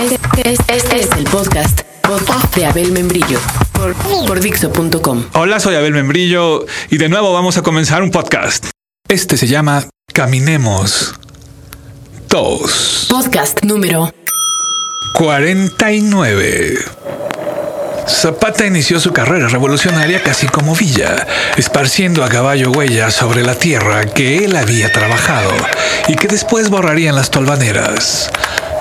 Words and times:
Este, 0.00 0.54
este 0.68 1.00
es 1.00 1.10
el 1.16 1.24
podcast, 1.24 1.80
podcast 2.02 2.54
de 2.56 2.66
Abel 2.66 2.92
Membrillo 2.92 3.38
por, 3.72 3.94
por 4.26 4.40
Dixo.com. 4.40 5.24
Hola, 5.32 5.60
soy 5.60 5.76
Abel 5.76 5.92
Membrillo 5.92 6.66
y 6.90 6.98
de 6.98 7.08
nuevo 7.08 7.32
vamos 7.32 7.56
a 7.56 7.62
comenzar 7.62 8.02
un 8.02 8.10
podcast. 8.10 8.66
Este 9.08 9.36
se 9.36 9.46
llama 9.46 9.84
Caminemos 10.12 11.14
2. 12.28 13.06
Podcast 13.08 13.62
número 13.62 14.12
49. 15.14 16.78
Zapata 18.06 18.66
inició 18.66 19.00
su 19.00 19.12
carrera 19.12 19.48
revolucionaria 19.48 20.22
casi 20.22 20.46
como 20.46 20.74
Villa, 20.74 21.26
esparciendo 21.56 22.22
a 22.22 22.28
caballo 22.28 22.70
huellas 22.70 23.14
sobre 23.14 23.42
la 23.42 23.54
tierra 23.54 24.04
que 24.06 24.44
él 24.44 24.56
había 24.56 24.92
trabajado 24.92 25.50
y 26.08 26.16
que 26.16 26.28
después 26.28 26.68
borrarían 26.68 27.14
las 27.14 27.30
tolvaneras. 27.30 28.30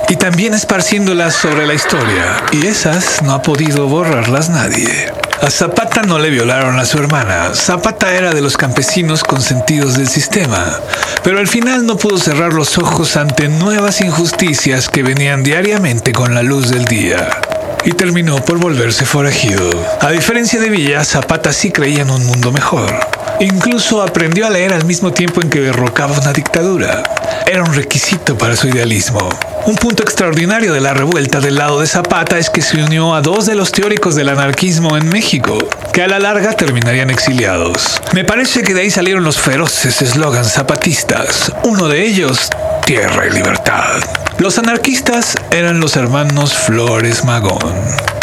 Y 0.09 0.15
también 0.15 0.53
esparciéndolas 0.53 1.35
sobre 1.35 1.65
la 1.65 1.73
historia, 1.73 2.43
y 2.51 2.67
esas 2.67 3.21
no 3.21 3.33
ha 3.33 3.41
podido 3.41 3.87
borrarlas 3.87 4.49
nadie. 4.49 5.11
A 5.41 5.49
Zapata 5.49 6.03
no 6.03 6.19
le 6.19 6.29
violaron 6.29 6.79
a 6.79 6.85
su 6.85 6.97
hermana. 6.99 7.53
Zapata 7.53 8.13
era 8.13 8.33
de 8.33 8.41
los 8.41 8.55
campesinos 8.55 9.23
consentidos 9.23 9.97
del 9.97 10.07
sistema, 10.07 10.79
pero 11.23 11.39
al 11.39 11.47
final 11.47 11.85
no 11.85 11.97
pudo 11.97 12.17
cerrar 12.17 12.53
los 12.53 12.77
ojos 12.77 13.17
ante 13.17 13.49
nuevas 13.49 14.01
injusticias 14.01 14.87
que 14.87 15.03
venían 15.03 15.43
diariamente 15.43 16.13
con 16.13 16.33
la 16.33 16.43
luz 16.43 16.69
del 16.69 16.85
día 16.85 17.41
y 17.85 17.91
terminó 17.91 18.37
por 18.37 18.57
volverse 18.57 19.05
forajido. 19.05 19.69
A 19.99 20.11
diferencia 20.11 20.59
de 20.59 20.69
Villa, 20.69 21.03
Zapata 21.03 21.51
sí 21.51 21.71
creía 21.71 22.03
en 22.03 22.11
un 22.11 22.25
mundo 22.25 22.51
mejor. 22.51 23.12
Incluso 23.39 24.01
aprendió 24.01 24.45
a 24.45 24.49
leer 24.49 24.73
al 24.73 24.85
mismo 24.85 25.11
tiempo 25.11 25.41
en 25.41 25.49
que 25.49 25.59
derrocaba 25.59 26.17
una 26.17 26.33
dictadura. 26.33 27.03
Era 27.45 27.63
un 27.63 27.73
requisito 27.73 28.37
para 28.37 28.55
su 28.55 28.67
idealismo. 28.67 29.29
Un 29.65 29.75
punto 29.75 30.03
extraordinario 30.03 30.73
de 30.73 30.81
la 30.81 30.93
revuelta 30.93 31.39
del 31.39 31.55
lado 31.55 31.79
de 31.79 31.87
Zapata 31.87 32.37
es 32.37 32.49
que 32.49 32.61
se 32.61 32.83
unió 32.83 33.15
a 33.15 33.21
dos 33.21 33.45
de 33.45 33.55
los 33.55 33.71
teóricos 33.71 34.15
del 34.15 34.29
anarquismo 34.29 34.97
en 34.97 35.07
México, 35.09 35.57
que 35.91 36.03
a 36.03 36.07
la 36.07 36.19
larga 36.19 36.53
terminarían 36.53 37.09
exiliados. 37.09 38.01
Me 38.13 38.25
parece 38.25 38.61
que 38.63 38.73
de 38.73 38.81
ahí 38.81 38.91
salieron 38.91 39.23
los 39.23 39.39
feroces 39.39 40.01
eslogans 40.01 40.51
zapatistas. 40.51 41.51
Uno 41.63 41.87
de 41.87 42.05
ellos, 42.05 42.49
tierra 42.85 43.25
y 43.27 43.31
libertad. 43.31 44.01
Los 44.43 44.57
anarquistas 44.57 45.37
eran 45.51 45.79
los 45.79 45.95
hermanos 45.95 46.53
Flores 46.53 47.23
Magón. 47.23 47.73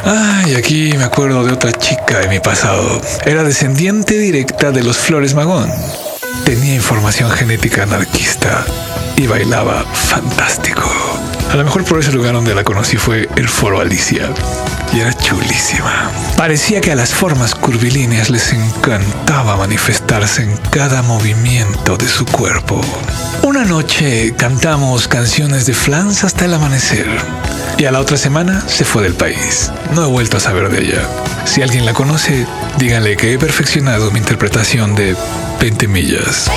Ay, 0.05 0.55
aquí 0.55 0.93
me 0.99 1.05
acuerdo 1.05 1.43
de 1.47 1.53
otra 1.55 1.73
chica 1.73 2.19
de 2.19 2.29
mi 2.29 2.41
pasado. 2.41 3.01
Era 3.25 3.43
descendiente 3.43 4.19
directa 4.19 4.71
de 4.71 4.83
los 4.83 4.99
Flores 4.99 5.33
Magón. 5.33 5.73
Tenía 6.45 6.75
información 6.75 7.31
genética 7.31 7.85
anarquista 7.85 8.67
y 9.17 9.29
bailaba 9.29 9.83
fantástico. 9.95 10.83
A 11.51 11.57
lo 11.57 11.65
mejor 11.65 11.85
por 11.85 12.01
ese 12.01 12.13
lugar 12.13 12.35
donde 12.35 12.55
la 12.55 12.65
conocí 12.65 12.99
fue 12.99 13.27
el 13.37 13.49
Foro 13.49 13.81
Alicia. 13.81 14.29
Y 14.93 15.01
era 15.01 15.15
Parecía 16.37 16.81
que 16.81 16.93
a 16.93 16.97
las 16.97 17.15
formas 17.15 17.55
curvilíneas 17.55 18.31
les 18.31 18.53
encantaba 18.53 19.57
manifestarse 19.57 20.43
en 20.43 20.57
cada 20.71 21.03
movimiento 21.03 21.97
de 21.97 22.09
su 22.09 22.25
cuerpo. 22.25 22.81
Una 23.43 23.65
noche 23.65 24.35
cantamos 24.37 25.09
canciones 25.09 25.67
de 25.67 25.75
Flans 25.75 26.25
hasta 26.25 26.47
el 26.47 26.55
amanecer. 26.55 27.07
Y 27.79 27.85
a 27.85 27.93
la 27.93 28.01
otra 28.01 28.17
semana 28.17 28.63
se 28.67 28.85
fue 28.85 29.03
del 29.03 29.15
país. 29.15 29.71
No 29.95 30.05
he 30.05 30.09
vuelto 30.09 30.37
a 30.37 30.41
saber 30.41 30.69
de 30.71 30.83
ella. 30.83 31.09
Si 31.45 31.63
alguien 31.63 31.87
la 31.87 31.93
conoce, 31.93 32.47
díganle 32.79 33.17
que 33.17 33.33
he 33.33 33.39
perfeccionado 33.39 34.11
mi 34.11 34.19
interpretación 34.19 34.95
de 34.95 35.17
20 35.61 35.89
millas. 35.89 36.51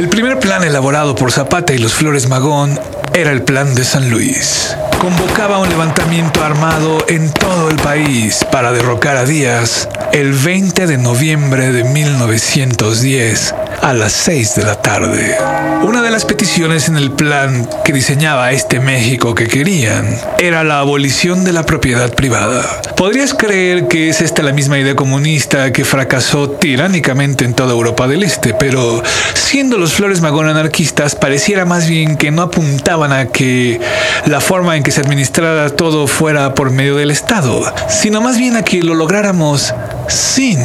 El 0.00 0.08
primer 0.08 0.38
plan 0.38 0.64
elaborado 0.64 1.14
por 1.14 1.30
Zapata 1.30 1.74
y 1.74 1.78
los 1.78 1.92
Flores 1.92 2.26
Magón 2.26 2.80
era 3.12 3.32
el 3.32 3.42
plan 3.42 3.74
de 3.74 3.84
San 3.84 4.08
Luis. 4.08 4.74
Convocaba 4.98 5.58
un 5.58 5.68
levantamiento 5.68 6.42
armado 6.42 7.04
en 7.06 7.30
todo 7.30 7.68
el 7.68 7.76
país 7.76 8.42
para 8.50 8.72
derrocar 8.72 9.18
a 9.18 9.26
Díaz 9.26 9.90
el 10.14 10.32
20 10.32 10.86
de 10.86 10.96
noviembre 10.96 11.70
de 11.72 11.84
1910 11.84 13.54
a 13.82 13.92
las 13.94 14.12
6 14.12 14.56
de 14.56 14.64
la 14.64 14.80
tarde. 14.80 15.36
Una 15.82 16.02
de 16.02 16.10
las 16.10 16.24
peticiones 16.24 16.88
en 16.88 16.96
el 16.96 17.10
plan 17.10 17.68
que 17.84 17.92
diseñaba 17.92 18.52
este 18.52 18.80
México 18.80 19.34
que 19.34 19.48
querían 19.48 20.06
era 20.38 20.62
la 20.64 20.80
abolición 20.80 21.44
de 21.44 21.52
la 21.52 21.64
propiedad 21.64 22.14
privada. 22.14 22.62
Podrías 22.96 23.32
creer 23.32 23.88
que 23.88 24.10
es 24.10 24.20
esta 24.20 24.42
la 24.42 24.52
misma 24.52 24.78
idea 24.78 24.94
comunista 24.94 25.72
que 25.72 25.84
fracasó 25.84 26.50
tiránicamente 26.50 27.44
en 27.44 27.54
toda 27.54 27.72
Europa 27.72 28.06
del 28.06 28.22
Este, 28.22 28.52
pero 28.52 29.02
siendo 29.34 29.78
los 29.78 29.94
Flores 29.94 30.20
Magón 30.20 30.48
anarquistas, 30.48 31.14
pareciera 31.14 31.64
más 31.64 31.88
bien 31.88 32.16
que 32.16 32.30
no 32.30 32.42
apuntaban 32.42 33.12
a 33.12 33.28
que 33.28 33.80
la 34.26 34.40
forma 34.40 34.76
en 34.76 34.82
que 34.82 34.90
se 34.90 35.00
administrara 35.00 35.70
todo 35.70 36.06
fuera 36.06 36.54
por 36.54 36.70
medio 36.70 36.96
del 36.96 37.10
Estado, 37.10 37.72
sino 37.88 38.20
más 38.20 38.36
bien 38.36 38.56
a 38.56 38.62
que 38.62 38.82
lo 38.82 38.94
lográramos 38.94 39.74
sin 40.08 40.58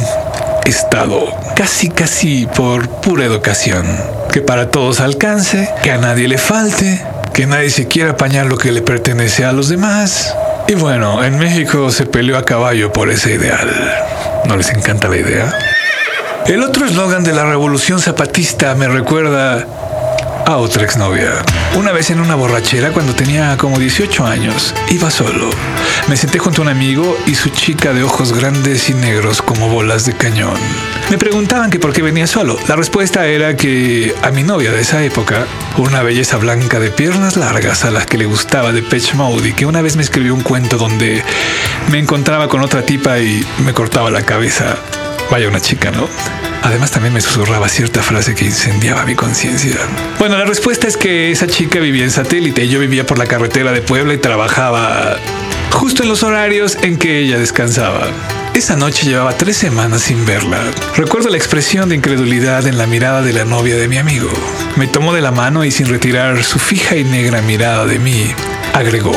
Estado, 0.66 1.32
casi 1.54 1.88
casi 1.88 2.46
por 2.46 2.88
pura 2.88 3.24
educación, 3.24 3.86
que 4.32 4.40
para 4.40 4.68
todos 4.68 4.98
alcance, 4.98 5.72
que 5.84 5.92
a 5.92 5.98
nadie 5.98 6.26
le 6.26 6.38
falte, 6.38 7.00
que 7.32 7.46
nadie 7.46 7.70
se 7.70 7.86
quiera 7.86 8.10
apañar 8.10 8.46
lo 8.46 8.58
que 8.58 8.72
le 8.72 8.82
pertenece 8.82 9.44
a 9.44 9.52
los 9.52 9.68
demás. 9.68 10.34
Y 10.66 10.74
bueno, 10.74 11.22
en 11.22 11.38
México 11.38 11.92
se 11.92 12.04
peleó 12.04 12.36
a 12.36 12.44
caballo 12.44 12.92
por 12.92 13.10
ese 13.10 13.34
ideal. 13.34 13.70
¿No 14.46 14.56
les 14.56 14.70
encanta 14.70 15.06
la 15.06 15.18
idea? 15.18 15.56
El 16.46 16.64
otro 16.64 16.84
eslogan 16.84 17.22
de 17.22 17.32
la 17.32 17.44
revolución 17.44 18.00
zapatista 18.00 18.74
me 18.74 18.88
recuerda 18.88 19.66
a 20.46 20.58
otra 20.58 20.84
exnovia. 20.84 21.44
Una 21.74 21.90
vez 21.90 22.10
en 22.10 22.20
una 22.20 22.36
borrachera 22.36 22.92
cuando 22.92 23.14
tenía 23.14 23.56
como 23.56 23.78
18 23.78 24.24
años, 24.24 24.74
iba 24.88 25.10
solo. 25.10 25.50
Me 26.08 26.16
senté 26.16 26.38
junto 26.38 26.62
a 26.62 26.64
un 26.64 26.68
amigo 26.70 27.18
y 27.26 27.34
su 27.34 27.50
chica 27.50 27.92
de 27.92 28.04
ojos 28.04 28.32
grandes 28.32 28.88
y 28.88 28.94
negros 28.94 29.42
como 29.42 29.68
bolas 29.68 30.06
de 30.06 30.16
cañón. 30.16 30.54
Me 31.10 31.18
preguntaban 31.18 31.70
que 31.70 31.80
por 31.80 31.92
qué 31.92 32.00
venía 32.00 32.28
solo. 32.28 32.56
La 32.68 32.76
respuesta 32.76 33.26
era 33.26 33.56
que 33.56 34.14
a 34.22 34.30
mi 34.30 34.44
novia 34.44 34.70
de 34.70 34.82
esa 34.82 35.02
época, 35.02 35.46
una 35.78 36.02
belleza 36.02 36.36
blanca 36.36 36.78
de 36.78 36.90
piernas 36.90 37.36
largas 37.36 37.84
a 37.84 37.90
las 37.90 38.06
que 38.06 38.16
le 38.16 38.26
gustaba 38.26 38.72
de 38.72 38.82
Pitch 38.82 39.14
Mode 39.14 39.48
y 39.48 39.52
que 39.52 39.66
una 39.66 39.82
vez 39.82 39.96
me 39.96 40.02
escribió 40.02 40.32
un 40.32 40.42
cuento 40.42 40.78
donde 40.78 41.24
me 41.90 41.98
encontraba 41.98 42.48
con 42.48 42.62
otra 42.62 42.82
tipa 42.82 43.18
y 43.18 43.44
me 43.64 43.74
cortaba 43.74 44.12
la 44.12 44.22
cabeza. 44.22 44.76
Vaya 45.30 45.48
una 45.48 45.60
chica, 45.60 45.90
¿no? 45.90 46.08
Además 46.62 46.90
también 46.90 47.14
me 47.14 47.20
susurraba 47.20 47.68
cierta 47.68 48.02
frase 48.02 48.34
que 48.34 48.44
incendiaba 48.44 49.04
mi 49.04 49.14
conciencia. 49.14 49.76
Bueno, 50.18 50.36
la 50.36 50.44
respuesta 50.44 50.88
es 50.88 50.96
que 50.96 51.30
esa 51.30 51.46
chica 51.46 51.78
vivía 51.78 52.04
en 52.04 52.10
satélite 52.10 52.64
y 52.64 52.68
yo 52.68 52.80
vivía 52.80 53.06
por 53.06 53.18
la 53.18 53.26
carretera 53.26 53.72
de 53.72 53.82
Puebla 53.82 54.14
y 54.14 54.18
trabajaba 54.18 55.16
justo 55.72 56.02
en 56.02 56.08
los 56.08 56.22
horarios 56.22 56.78
en 56.82 56.96
que 56.96 57.18
ella 57.20 57.38
descansaba. 57.38 58.08
Esa 58.54 58.74
noche 58.74 59.06
llevaba 59.06 59.36
tres 59.36 59.56
semanas 59.56 60.02
sin 60.02 60.24
verla. 60.24 60.58
Recuerdo 60.96 61.28
la 61.28 61.36
expresión 61.36 61.90
de 61.90 61.96
incredulidad 61.96 62.66
en 62.66 62.78
la 62.78 62.86
mirada 62.86 63.20
de 63.20 63.34
la 63.34 63.44
novia 63.44 63.76
de 63.76 63.86
mi 63.86 63.98
amigo. 63.98 64.30
Me 64.76 64.86
tomó 64.86 65.12
de 65.12 65.20
la 65.20 65.30
mano 65.30 65.64
y 65.64 65.70
sin 65.70 65.88
retirar 65.88 66.42
su 66.42 66.58
fija 66.58 66.96
y 66.96 67.04
negra 67.04 67.42
mirada 67.42 67.84
de 67.84 67.98
mí, 67.98 68.34
agregó, 68.72 69.12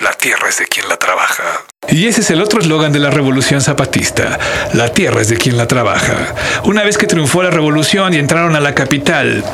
la 0.00 0.12
tierra 0.12 0.48
es 0.48 0.58
de 0.58 0.66
quien 0.66 0.88
la 0.88 0.96
trabaja. 0.96 1.64
Y 1.88 2.06
ese 2.06 2.22
es 2.22 2.30
el 2.30 2.42
otro 2.42 2.60
eslogan 2.60 2.92
de 2.92 2.98
la 2.98 3.10
revolución 3.10 3.60
zapatista. 3.60 4.38
La 4.72 4.90
tierra 4.92 5.20
es 5.20 5.28
de 5.28 5.36
quien 5.36 5.56
la 5.56 5.68
trabaja. 5.68 6.34
Una 6.64 6.82
vez 6.82 6.98
que 6.98 7.06
triunfó 7.06 7.42
la 7.42 7.50
revolución 7.50 8.14
y 8.14 8.18
entraron 8.18 8.56
a 8.56 8.60
la 8.60 8.74
capital, 8.74 9.44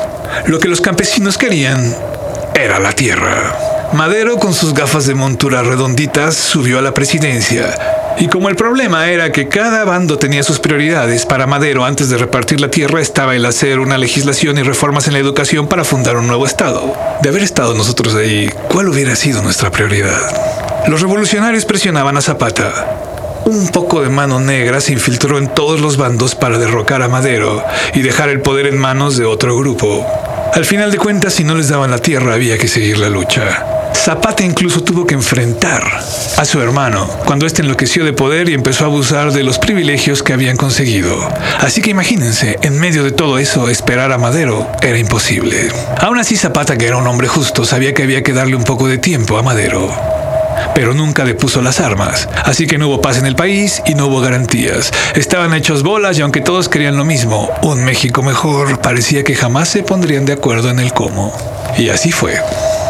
lo 0.47 0.59
que 0.59 0.69
los 0.69 0.81
campesinos 0.81 1.37
querían 1.37 1.95
era 2.55 2.79
la 2.79 2.93
tierra. 2.93 3.89
Madero, 3.93 4.37
con 4.37 4.53
sus 4.53 4.73
gafas 4.73 5.05
de 5.05 5.15
montura 5.15 5.63
redonditas, 5.63 6.35
subió 6.35 6.79
a 6.79 6.81
la 6.81 6.93
presidencia. 6.93 8.00
Y 8.19 8.27
como 8.27 8.49
el 8.49 8.55
problema 8.55 9.09
era 9.09 9.31
que 9.31 9.47
cada 9.47 9.83
bando 9.83 10.17
tenía 10.17 10.43
sus 10.43 10.59
prioridades, 10.59 11.25
para 11.25 11.47
Madero, 11.47 11.85
antes 11.85 12.09
de 12.09 12.17
repartir 12.17 12.61
la 12.61 12.69
tierra, 12.69 13.01
estaba 13.01 13.35
el 13.35 13.45
hacer 13.45 13.79
una 13.79 13.97
legislación 13.97 14.57
y 14.57 14.63
reformas 14.63 15.07
en 15.07 15.13
la 15.13 15.19
educación 15.19 15.67
para 15.67 15.83
fundar 15.83 16.17
un 16.17 16.27
nuevo 16.27 16.45
Estado. 16.45 16.95
De 17.21 17.29
haber 17.29 17.41
estado 17.41 17.73
nosotros 17.73 18.13
ahí, 18.15 18.51
¿cuál 18.67 18.89
hubiera 18.89 19.15
sido 19.15 19.41
nuestra 19.41 19.71
prioridad? 19.71 20.19
Los 20.87 21.01
revolucionarios 21.01 21.65
presionaban 21.65 22.17
a 22.17 22.21
Zapata. 22.21 22.97
Un 23.45 23.69
poco 23.69 24.01
de 24.01 24.09
mano 24.09 24.39
negra 24.39 24.81
se 24.81 24.93
infiltró 24.93 25.37
en 25.37 25.47
todos 25.47 25.79
los 25.79 25.97
bandos 25.97 26.35
para 26.35 26.59
derrocar 26.59 27.01
a 27.01 27.07
Madero 27.07 27.63
y 27.93 28.01
dejar 28.01 28.29
el 28.29 28.41
poder 28.41 28.67
en 28.67 28.77
manos 28.77 29.17
de 29.17 29.25
otro 29.25 29.57
grupo. 29.57 30.05
Al 30.53 30.65
final 30.65 30.91
de 30.91 30.97
cuentas, 30.97 31.33
si 31.33 31.43
no 31.43 31.55
les 31.55 31.69
daban 31.69 31.91
la 31.91 31.99
tierra, 31.99 32.33
había 32.33 32.57
que 32.57 32.67
seguir 32.67 32.99
la 32.99 33.09
lucha. 33.09 33.80
Zapata 33.93 34.43
incluso 34.43 34.83
tuvo 34.83 35.05
que 35.05 35.13
enfrentar 35.13 35.83
a 36.37 36.45
su 36.45 36.59
hermano 36.59 37.07
cuando 37.25 37.45
éste 37.45 37.61
enloqueció 37.61 38.03
de 38.03 38.13
poder 38.13 38.49
y 38.49 38.53
empezó 38.53 38.85
a 38.85 38.87
abusar 38.87 39.31
de 39.31 39.43
los 39.43 39.59
privilegios 39.59 40.23
que 40.23 40.33
habían 40.33 40.57
conseguido. 40.57 41.15
Así 41.59 41.81
que 41.81 41.91
imagínense, 41.91 42.57
en 42.63 42.79
medio 42.79 43.03
de 43.03 43.11
todo 43.11 43.37
eso, 43.37 43.69
esperar 43.69 44.11
a 44.11 44.17
Madero 44.17 44.67
era 44.81 44.97
imposible. 44.97 45.69
Aún 45.99 46.17
así, 46.17 46.35
Zapata, 46.35 46.77
que 46.77 46.87
era 46.87 46.97
un 46.97 47.07
hombre 47.07 47.27
justo, 47.27 47.63
sabía 47.65 47.93
que 47.93 48.03
había 48.03 48.23
que 48.23 48.33
darle 48.33 48.55
un 48.55 48.63
poco 48.63 48.87
de 48.87 48.97
tiempo 48.97 49.37
a 49.37 49.43
Madero. 49.43 49.91
pero 50.73 50.93
nunca 50.93 51.25
depuso 51.25 51.61
las 51.61 51.79
armas. 51.79 52.29
Así 52.43 52.67
que 52.67 52.77
no 52.77 52.87
hubo 52.87 53.01
paz 53.01 53.17
en 53.17 53.25
el 53.25 53.35
país 53.35 53.81
y 53.85 53.95
no 53.95 54.07
hubo 54.07 54.21
garantías. 54.21 54.91
Estaban 55.15 55.53
hechos 55.53 55.83
bolas 55.83 56.17
y 56.17 56.21
aunque 56.21 56.41
todos 56.41 56.69
querían 56.69 56.97
lo 56.97 57.05
mismo, 57.05 57.49
un 57.63 57.83
México 57.83 58.23
mejor, 58.23 58.79
parecía 58.79 59.23
que 59.23 59.35
jamás 59.35 59.69
se 59.69 59.83
pondrían 59.83 60.25
de 60.25 60.33
acuerdo 60.33 60.69
en 60.69 60.79
el 60.79 60.93
cómo. 60.93 61.33
Y 61.77 61.89
así 61.89 62.11
fue. 62.11 62.39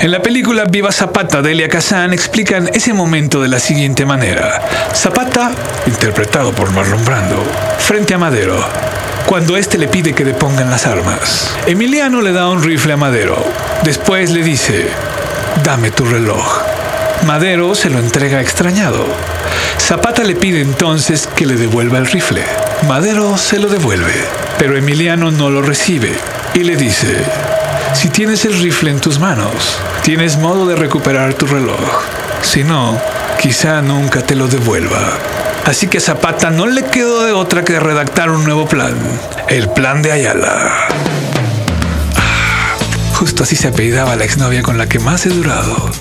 En 0.01 0.11
la 0.11 0.21
película 0.21 0.65
Viva 0.65 0.91
Zapata 0.91 1.41
de 1.41 1.51
Elia 1.51 1.69
Kazan 1.69 2.13
explican 2.13 2.69
ese 2.73 2.93
momento 2.93 3.41
de 3.41 3.47
la 3.47 3.59
siguiente 3.59 4.05
manera. 4.05 4.61
Zapata, 4.93 5.51
interpretado 5.85 6.51
por 6.53 6.71
Marlon 6.71 7.05
Brando, 7.05 7.43
frente 7.79 8.13
a 8.13 8.17
Madero, 8.17 8.57
cuando 9.25 9.57
éste 9.57 9.77
le 9.77 9.87
pide 9.87 10.13
que 10.13 10.25
depongan 10.25 10.69
las 10.69 10.87
armas. 10.87 11.51
Emiliano 11.67 12.21
le 12.21 12.31
da 12.31 12.49
un 12.49 12.63
rifle 12.63 12.93
a 12.93 12.97
Madero. 12.97 13.37
Después 13.83 14.31
le 14.31 14.43
dice, 14.43 14.87
dame 15.63 15.91
tu 15.91 16.05
reloj. 16.05 16.61
Madero 17.25 17.75
se 17.75 17.89
lo 17.91 17.99
entrega 17.99 18.41
extrañado. 18.41 19.05
Zapata 19.77 20.23
le 20.23 20.35
pide 20.35 20.61
entonces 20.61 21.27
que 21.35 21.45
le 21.45 21.55
devuelva 21.55 21.99
el 21.99 22.07
rifle. 22.07 22.41
Madero 22.87 23.37
se 23.37 23.59
lo 23.59 23.69
devuelve, 23.69 24.13
pero 24.57 24.75
Emiliano 24.75 25.29
no 25.29 25.51
lo 25.51 25.61
recibe 25.61 26.11
y 26.53 26.63
le 26.63 26.75
dice, 26.75 27.23
si 27.93 28.09
tienes 28.09 28.45
el 28.45 28.59
rifle 28.59 28.91
en 28.91 28.99
tus 28.99 29.19
manos, 29.19 29.79
tienes 30.03 30.37
modo 30.37 30.65
de 30.65 30.75
recuperar 30.75 31.33
tu 31.33 31.45
reloj. 31.45 31.79
Si 32.41 32.63
no, 32.63 32.99
quizá 33.39 33.81
nunca 33.81 34.21
te 34.21 34.35
lo 34.35 34.47
devuelva. 34.47 35.17
Así 35.65 35.87
que 35.87 35.99
Zapata 35.99 36.49
no 36.49 36.65
le 36.65 36.83
quedó 36.85 37.23
de 37.23 37.33
otra 37.33 37.63
que 37.63 37.79
redactar 37.79 38.31
un 38.31 38.43
nuevo 38.43 38.67
plan, 38.67 38.95
el 39.49 39.69
plan 39.69 40.01
de 40.01 40.11
Ayala. 40.11 40.87
Ah, 42.15 42.75
justo 43.13 43.43
así 43.43 43.55
se 43.55 43.67
apellidaba 43.67 44.15
la 44.15 44.25
exnovia 44.25 44.63
con 44.63 44.77
la 44.77 44.87
que 44.87 44.99
más 44.99 45.25
he 45.25 45.29
durado. 45.29 45.91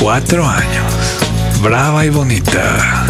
Cuatro 0.00 0.48
años. 0.48 0.92
Brava 1.62 2.04
y 2.04 2.10
bonita. 2.10 3.06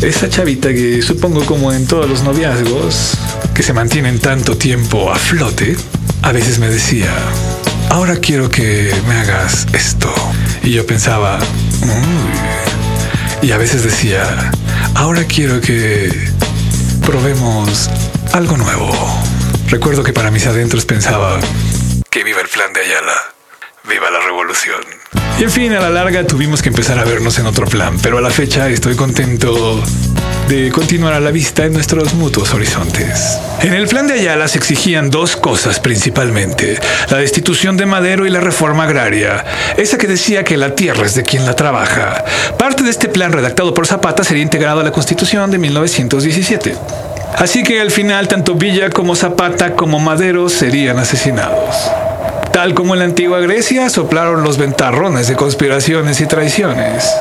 Esa 0.00 0.28
chavita 0.28 0.68
que 0.72 1.00
supongo 1.02 1.44
como 1.46 1.72
en 1.72 1.86
todos 1.86 2.08
los 2.08 2.22
noviazgos, 2.22 3.12
que 3.54 3.62
se 3.62 3.72
mantienen 3.72 4.18
tanto 4.18 4.56
tiempo 4.56 5.10
a 5.10 5.16
flote, 5.16 5.76
a 6.22 6.32
veces 6.32 6.58
me 6.58 6.68
decía, 6.68 7.08
ahora 7.90 8.16
quiero 8.16 8.48
que 8.48 8.92
me 9.06 9.14
hagas 9.14 9.66
esto. 9.72 10.12
Y 10.62 10.72
yo 10.72 10.86
pensaba, 10.86 11.38
y 13.42 13.52
a 13.52 13.58
veces 13.58 13.84
decía, 13.84 14.50
ahora 14.94 15.24
quiero 15.24 15.60
que 15.60 16.10
probemos 17.04 17.90
algo 18.32 18.56
nuevo. 18.56 18.90
Recuerdo 19.68 20.02
que 20.02 20.12
para 20.12 20.30
mis 20.30 20.46
adentros 20.46 20.84
pensaba, 20.84 21.38
que 22.10 22.24
viva 22.24 22.40
el 22.40 22.48
plan 22.48 22.72
de 22.72 22.80
Ayala, 22.80 23.14
viva 23.88 24.10
la 24.10 24.20
revolución. 24.20 24.80
Y 25.38 25.42
en 25.42 25.50
fin, 25.50 25.72
a 25.74 25.80
la 25.80 25.90
larga 25.90 26.24
tuvimos 26.24 26.62
que 26.62 26.70
empezar 26.70 26.98
a 26.98 27.04
vernos 27.04 27.38
en 27.38 27.44
otro 27.44 27.66
plan, 27.66 27.98
pero 28.02 28.16
a 28.16 28.20
la 28.22 28.30
fecha 28.30 28.70
estoy 28.70 28.96
contento 28.96 29.82
de 30.48 30.70
continuar 30.70 31.12
a 31.12 31.20
la 31.20 31.30
vista 31.30 31.66
en 31.66 31.74
nuestros 31.74 32.14
mutuos 32.14 32.54
horizontes. 32.54 33.38
En 33.60 33.74
el 33.74 33.86
plan 33.86 34.06
de 34.06 34.14
Ayala 34.14 34.48
se 34.48 34.56
exigían 34.56 35.10
dos 35.10 35.36
cosas 35.36 35.78
principalmente, 35.78 36.80
la 37.10 37.18
destitución 37.18 37.76
de 37.76 37.84
Madero 37.84 38.24
y 38.24 38.30
la 38.30 38.40
reforma 38.40 38.84
agraria, 38.84 39.44
esa 39.76 39.98
que 39.98 40.06
decía 40.06 40.42
que 40.42 40.56
la 40.56 40.74
tierra 40.74 41.04
es 41.04 41.14
de 41.14 41.22
quien 41.22 41.44
la 41.44 41.54
trabaja. 41.54 42.24
Parte 42.58 42.82
de 42.82 42.90
este 42.90 43.10
plan 43.10 43.30
redactado 43.30 43.74
por 43.74 43.86
Zapata 43.86 44.24
sería 44.24 44.42
integrado 44.42 44.80
a 44.80 44.84
la 44.84 44.92
Constitución 44.92 45.50
de 45.50 45.58
1917. 45.58 46.76
Así 47.36 47.62
que 47.62 47.78
al 47.82 47.90
final 47.90 48.26
tanto 48.26 48.54
Villa 48.54 48.88
como 48.88 49.14
Zapata 49.14 49.74
como 49.74 49.98
Madero 49.98 50.48
serían 50.48 50.98
asesinados. 50.98 51.90
Tal 52.56 52.72
como 52.72 52.94
en 52.94 53.00
la 53.00 53.04
antigua 53.04 53.38
Grecia 53.40 53.90
soplaron 53.90 54.42
los 54.42 54.56
ventarrones 54.56 55.28
de 55.28 55.36
conspiraciones 55.36 56.22
y 56.22 56.26
traiciones 56.26 57.14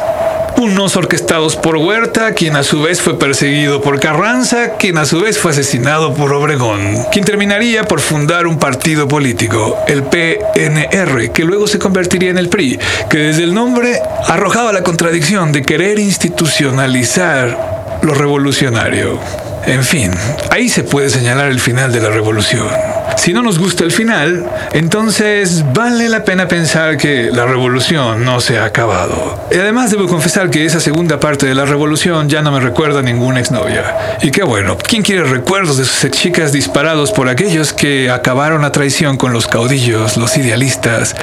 unos 0.56 0.96
orquestados 0.96 1.58
por 1.58 1.76
Huerta, 1.76 2.32
quien 2.32 2.56
a 2.56 2.64
su 2.64 2.82
vez 2.82 3.02
fue 3.02 3.20
perseguido 3.20 3.82
por 3.82 4.00
Carranza, 4.00 4.78
quien 4.78 4.98
a 4.98 5.04
su 5.04 5.20
vez 5.20 5.38
fue 5.38 5.52
asesinado 5.52 6.14
por 6.14 6.32
Obregón, 6.32 7.04
quien 7.12 7.26
terminaría 7.26 7.84
por 7.84 8.00
fundar 8.00 8.48
un 8.48 8.60
partido 8.60 9.10
político, 9.10 9.78
el 9.90 10.04
PNR, 10.04 11.34
que 11.34 11.44
luego 11.44 11.68
se 11.68 11.80
convertiría 11.80 12.30
en 12.30 12.38
el 12.38 12.48
PRI, 12.48 12.80
que 13.10 13.18
desde 13.18 13.44
el 13.44 13.54
nombre 13.54 14.00
arrojaba 14.30 14.72
la 14.72 14.84
contradicción 14.84 15.52
de 15.52 15.64
querer 15.64 16.00
institucionalizar 16.00 18.00
lo 18.04 18.14
revolucionario. 18.14 19.20
En 19.66 19.84
fin, 19.84 20.12
ahí 20.50 20.70
se 20.70 20.86
puede 20.86 21.10
señalar 21.10 21.50
el 21.50 21.60
final 21.60 21.92
de 21.92 22.00
la 22.00 22.10
revolución. 22.10 22.95
Si 23.18 23.34
no 23.34 23.42
nos 23.42 23.57
gusta 23.60 23.84
el 23.84 23.92
final, 23.92 24.50
entonces 24.74 25.63
vale 25.74 26.10
la 26.10 26.24
pena 26.24 26.48
pensar 26.48 26.98
que 26.98 27.30
la 27.31 27.46
revolución 27.46 28.24
no 28.24 28.40
se 28.40 28.60
ha 28.60 28.66
acabado. 28.66 29.48
Y 29.52 29.57
además 29.57 29.92
debo 29.92 30.07
confesar 30.07 30.50
que 30.50 30.66
esa 30.66 30.80
segunda 30.80 31.19
parte 31.19 31.46
de 31.46 31.56
la 31.56 31.66
revolución 31.66 32.30
ya 32.30 32.42
no 32.42 32.52
me 32.52 32.60
recuerda 32.60 33.00
a 33.00 33.02
ninguna 33.02 33.40
exnovia. 33.40 34.18
Y 34.22 34.31
qué 34.31 34.44
bueno, 34.44 34.78
¿quién 34.78 35.02
quiere 35.02 35.24
recuerdos 35.24 35.78
de 35.78 35.86
sus 35.86 36.04
ex 36.04 36.18
chicas 36.18 36.52
disparados 36.52 37.12
por 37.12 37.30
aquellos 37.30 37.74
que 37.74 38.10
acabaron 38.10 38.63
a 38.63 38.72
traición 38.72 39.18
con 39.18 39.34
los 39.34 39.48
caudillos, 39.48 40.18
los 40.18 40.38
idealistas 40.38 41.16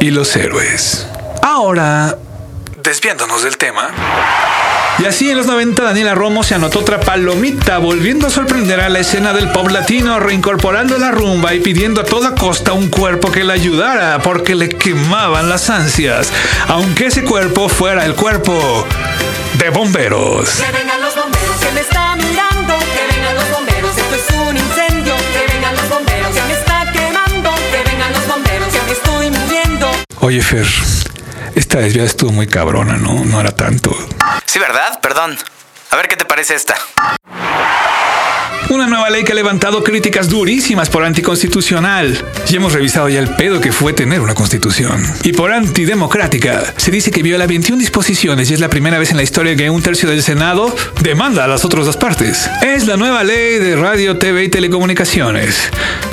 y 0.00 0.10
los 0.10 0.34
héroes? 0.36 1.06
Ahora, 1.42 2.16
desviándonos 2.82 3.42
del 3.42 3.58
tema. 3.58 3.90
Y 4.98 5.06
así 5.06 5.28
en 5.28 5.36
los 5.36 5.46
90 5.46 5.82
Daniela 5.82 6.14
Romo 6.14 6.44
se 6.44 6.54
anotó 6.54 6.78
otra 6.78 7.00
palomita, 7.00 7.78
volviendo 7.78 8.28
a 8.28 8.30
sorprender 8.30 8.80
a 8.80 8.88
la 8.88 9.00
escena 9.00 9.32
del 9.32 9.50
pop 9.50 9.68
latino, 9.68 10.20
reincorporando 10.20 10.98
la 10.98 11.10
rumba 11.10 11.52
y 11.52 11.60
pidiendo 11.60 12.02
a 12.02 12.04
toda 12.04 12.34
costa 12.36 12.72
un 12.72 12.88
cuerpo 12.88 13.32
que 13.32 13.42
la 13.42 13.54
ayudara, 13.54 14.20
porque 14.22 14.54
le 14.54 14.68
quemaban 14.68 15.48
las 15.48 15.68
ansias, 15.68 16.32
aunque 16.68 17.06
ese 17.06 17.24
cuerpo 17.24 17.68
fuera 17.68 18.04
el 18.04 18.14
cuerpo 18.14 18.86
de 19.58 19.70
bomberos. 19.70 20.50
Que 20.50 20.78
vengan 20.78 21.00
los 21.00 21.14
bomberos, 21.16 21.56
que 21.56 21.72
me 21.72 21.80
está 21.80 22.16
mirando, 22.16 22.74
que 22.78 23.16
vengan 23.16 23.34
los 23.34 23.50
bomberos, 23.50 23.98
esto 23.98 24.14
es 24.14 24.48
un 24.48 24.56
incendio, 24.56 25.14
que 25.16 25.52
vengan 25.52 25.74
los 25.74 25.88
bomberos, 25.88 26.34
que 26.34 26.42
me 26.42 26.52
está 26.54 26.92
quemando, 26.92 27.50
que 27.72 27.90
vengan 27.90 28.12
los 28.12 28.26
bomberos, 28.28 28.68
que 28.68 28.80
me 28.82 28.92
estoy 28.92 29.30
muriendo. 29.30 29.90
Oye, 30.20 30.40
Fer, 30.40 30.66
esta 31.56 31.78
desviada 31.78 32.06
estuvo 32.06 32.30
muy 32.30 32.46
cabrona, 32.46 32.96
¿no? 32.96 33.24
No 33.24 33.40
era 33.40 33.50
tanto. 33.50 33.94
Sí, 34.54 34.60
¿verdad? 34.60 35.00
Perdón. 35.00 35.36
A 35.90 35.96
ver 35.96 36.06
qué 36.06 36.16
te 36.16 36.24
parece 36.24 36.54
esta. 36.54 36.76
Una 38.74 38.88
nueva 38.88 39.08
ley 39.08 39.22
que 39.22 39.30
ha 39.30 39.36
levantado 39.36 39.84
críticas 39.84 40.28
durísimas 40.28 40.90
por 40.90 41.04
anticonstitucional. 41.04 42.24
Y 42.50 42.56
hemos 42.56 42.72
revisado 42.72 43.08
ya 43.08 43.20
el 43.20 43.28
pedo 43.36 43.60
que 43.60 43.70
fue 43.70 43.92
tener 43.92 44.20
una 44.20 44.34
constitución. 44.34 45.00
Y 45.22 45.32
por 45.32 45.52
antidemocrática. 45.52 46.74
Se 46.76 46.90
dice 46.90 47.12
que 47.12 47.22
viola 47.22 47.46
21 47.46 47.78
disposiciones 47.78 48.50
y 48.50 48.54
es 48.54 48.58
la 48.58 48.68
primera 48.68 48.98
vez 48.98 49.12
en 49.12 49.16
la 49.16 49.22
historia 49.22 49.54
que 49.54 49.70
un 49.70 49.80
tercio 49.80 50.10
del 50.10 50.24
Senado 50.24 50.74
demanda 51.00 51.44
a 51.44 51.46
las 51.46 51.64
otras 51.64 51.86
dos 51.86 51.96
partes. 51.96 52.50
Es 52.62 52.88
la 52.88 52.96
nueva 52.96 53.22
ley 53.22 53.60
de 53.60 53.76
radio, 53.76 54.18
TV 54.18 54.42
y 54.42 54.48
telecomunicaciones. 54.48 55.70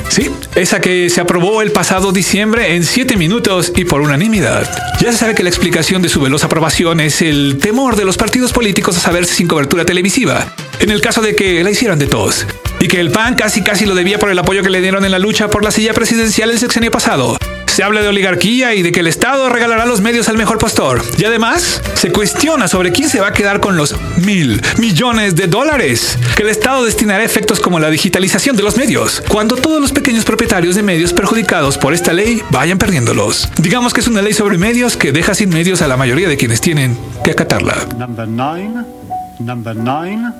Sí, 0.08 0.30
esa 0.54 0.80
que 0.80 1.10
se 1.10 1.20
aprobó 1.20 1.62
el 1.62 1.72
pasado 1.72 2.12
diciembre 2.12 2.76
en 2.76 2.84
7 2.84 3.16
minutos 3.16 3.72
y 3.74 3.86
por 3.86 4.02
unanimidad. 4.02 4.70
Ya 5.00 5.10
se 5.10 5.18
sabe 5.18 5.34
que 5.34 5.42
la 5.42 5.48
explicación 5.48 6.00
de 6.00 6.08
su 6.08 6.20
veloz 6.20 6.44
aprobación 6.44 7.00
es 7.00 7.22
el 7.22 7.58
temor 7.60 7.96
de 7.96 8.04
los 8.04 8.16
partidos 8.16 8.52
políticos 8.52 8.96
a 8.98 9.00
saberse 9.00 9.34
sin 9.34 9.48
cobertura 9.48 9.84
televisiva, 9.84 10.46
en 10.80 10.90
el 10.90 11.00
caso 11.00 11.20
de 11.20 11.34
que 11.34 11.62
la 11.62 11.70
hicieran 11.70 11.98
de 11.98 12.06
todos. 12.06 12.46
Y 12.80 12.88
que 12.88 13.00
el 13.00 13.10
PAN 13.10 13.34
casi 13.34 13.62
casi 13.62 13.86
lo 13.86 13.94
debía 13.94 14.18
por 14.18 14.30
el 14.30 14.38
apoyo 14.38 14.62
que 14.62 14.70
le 14.70 14.80
dieron 14.80 15.04
en 15.04 15.12
la 15.12 15.18
lucha 15.18 15.48
por 15.48 15.64
la 15.64 15.70
silla 15.70 15.94
presidencial 15.94 16.50
el 16.50 16.58
sexenio 16.58 16.90
pasado. 16.90 17.36
Se 17.72 17.82
habla 17.82 18.02
de 18.02 18.08
oligarquía 18.08 18.74
y 18.74 18.82
de 18.82 18.92
que 18.92 19.00
el 19.00 19.06
Estado 19.06 19.48
regalará 19.48 19.86
los 19.86 20.02
medios 20.02 20.28
al 20.28 20.36
mejor 20.36 20.58
postor. 20.58 21.02
Y 21.16 21.24
además, 21.24 21.80
se 21.94 22.12
cuestiona 22.12 22.68
sobre 22.68 22.92
quién 22.92 23.08
se 23.08 23.18
va 23.18 23.28
a 23.28 23.32
quedar 23.32 23.60
con 23.60 23.78
los 23.78 23.96
mil 24.18 24.60
millones 24.76 25.36
de 25.36 25.46
dólares 25.46 26.18
que 26.36 26.42
el 26.42 26.50
Estado 26.50 26.84
destinará 26.84 27.22
a 27.22 27.24
efectos 27.24 27.60
como 27.60 27.80
la 27.80 27.88
digitalización 27.88 28.56
de 28.56 28.62
los 28.62 28.76
medios, 28.76 29.22
cuando 29.26 29.56
todos 29.56 29.80
los 29.80 29.90
pequeños 29.92 30.26
propietarios 30.26 30.74
de 30.74 30.82
medios 30.82 31.14
perjudicados 31.14 31.78
por 31.78 31.94
esta 31.94 32.12
ley 32.12 32.42
vayan 32.50 32.76
perdiéndolos. 32.76 33.48
Digamos 33.56 33.94
que 33.94 34.00
es 34.00 34.06
una 34.06 34.20
ley 34.20 34.34
sobre 34.34 34.58
medios 34.58 34.98
que 34.98 35.12
deja 35.12 35.34
sin 35.34 35.48
medios 35.48 35.80
a 35.80 35.88
la 35.88 35.96
mayoría 35.96 36.28
de 36.28 36.36
quienes 36.36 36.60
tienen 36.60 36.98
que 37.24 37.30
acatarla. 37.30 37.74